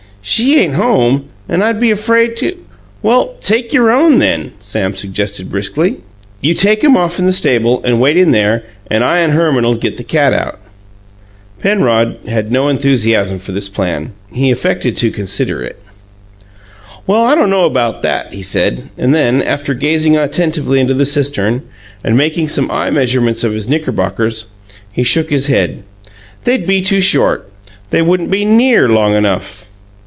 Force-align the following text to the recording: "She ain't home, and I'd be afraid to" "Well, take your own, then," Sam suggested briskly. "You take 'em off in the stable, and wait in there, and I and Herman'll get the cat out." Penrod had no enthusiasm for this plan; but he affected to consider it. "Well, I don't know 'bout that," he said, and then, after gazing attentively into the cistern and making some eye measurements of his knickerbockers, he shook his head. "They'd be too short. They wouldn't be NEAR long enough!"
"She 0.23 0.59
ain't 0.59 0.75
home, 0.75 1.25
and 1.49 1.63
I'd 1.63 1.79
be 1.79 1.89
afraid 1.89 2.35
to" 2.37 2.55
"Well, 3.01 3.33
take 3.41 3.73
your 3.73 3.89
own, 3.89 4.19
then," 4.19 4.53
Sam 4.59 4.93
suggested 4.95 5.49
briskly. 5.49 5.97
"You 6.41 6.53
take 6.53 6.83
'em 6.83 6.95
off 6.95 7.17
in 7.17 7.25
the 7.25 7.33
stable, 7.33 7.81
and 7.83 7.99
wait 7.99 8.15
in 8.17 8.29
there, 8.29 8.61
and 8.87 9.03
I 9.03 9.19
and 9.21 9.33
Herman'll 9.33 9.73
get 9.73 9.97
the 9.97 10.03
cat 10.03 10.31
out." 10.31 10.59
Penrod 11.59 12.19
had 12.27 12.51
no 12.51 12.67
enthusiasm 12.67 13.39
for 13.39 13.51
this 13.51 13.67
plan; 13.67 14.13
but 14.29 14.37
he 14.37 14.51
affected 14.51 14.95
to 14.97 15.09
consider 15.09 15.63
it. 15.63 15.81
"Well, 17.07 17.23
I 17.23 17.33
don't 17.33 17.49
know 17.49 17.67
'bout 17.67 18.03
that," 18.03 18.31
he 18.31 18.43
said, 18.43 18.91
and 18.99 19.15
then, 19.15 19.41
after 19.41 19.73
gazing 19.73 20.17
attentively 20.17 20.79
into 20.79 20.93
the 20.93 21.05
cistern 21.05 21.63
and 22.03 22.15
making 22.15 22.49
some 22.49 22.69
eye 22.69 22.91
measurements 22.91 23.43
of 23.43 23.53
his 23.55 23.67
knickerbockers, 23.67 24.51
he 24.93 25.01
shook 25.03 25.31
his 25.31 25.47
head. 25.47 25.81
"They'd 26.43 26.67
be 26.67 26.83
too 26.83 27.01
short. 27.01 27.51
They 27.89 28.03
wouldn't 28.03 28.29
be 28.29 28.45
NEAR 28.45 28.87
long 28.87 29.15
enough!" 29.15 29.65